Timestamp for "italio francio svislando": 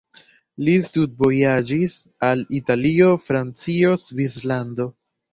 2.59-4.89